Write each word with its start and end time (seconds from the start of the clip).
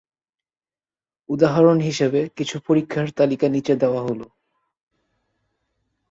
উদাহরণ 1.29 1.77
হিসেবে 1.79 2.21
কিছু 2.37 2.55
পরীক্ষার 2.67 3.07
তালিকা 3.11 3.47
নিচে 3.49 3.73
দেওয়া 3.75 4.01
হলো। 4.01 4.25